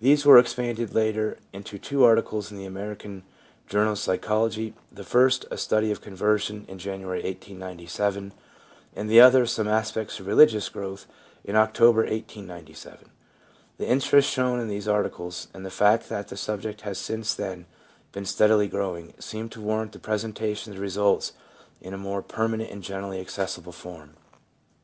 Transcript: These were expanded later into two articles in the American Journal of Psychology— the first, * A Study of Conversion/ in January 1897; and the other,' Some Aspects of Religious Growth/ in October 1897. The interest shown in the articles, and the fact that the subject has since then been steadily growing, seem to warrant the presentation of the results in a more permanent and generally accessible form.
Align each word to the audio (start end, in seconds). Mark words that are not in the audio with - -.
These 0.00 0.26
were 0.26 0.36
expanded 0.36 0.96
later 0.96 1.38
into 1.52 1.78
two 1.78 2.02
articles 2.02 2.50
in 2.50 2.56
the 2.58 2.64
American 2.66 3.22
Journal 3.68 3.92
of 3.92 4.00
Psychology— 4.00 4.74
the 5.00 5.04
first, 5.04 5.44
* 5.48 5.50
A 5.52 5.56
Study 5.56 5.92
of 5.92 6.00
Conversion/ 6.00 6.64
in 6.66 6.76
January 6.80 7.22
1897; 7.22 8.32
and 8.96 9.08
the 9.08 9.20
other,' 9.20 9.46
Some 9.46 9.68
Aspects 9.68 10.18
of 10.18 10.26
Religious 10.26 10.68
Growth/ 10.68 11.06
in 11.44 11.54
October 11.54 12.00
1897. 12.00 13.10
The 13.78 13.86
interest 13.86 14.28
shown 14.28 14.58
in 14.58 14.66
the 14.66 14.90
articles, 14.92 15.46
and 15.54 15.64
the 15.64 15.70
fact 15.70 16.08
that 16.08 16.26
the 16.26 16.36
subject 16.36 16.80
has 16.80 16.98
since 16.98 17.32
then 17.32 17.66
been 18.10 18.24
steadily 18.24 18.66
growing, 18.66 19.14
seem 19.20 19.48
to 19.50 19.60
warrant 19.60 19.92
the 19.92 20.00
presentation 20.00 20.72
of 20.72 20.78
the 20.78 20.82
results 20.82 21.32
in 21.80 21.94
a 21.94 21.96
more 21.96 22.22
permanent 22.22 22.72
and 22.72 22.82
generally 22.82 23.20
accessible 23.20 23.70
form. 23.70 24.14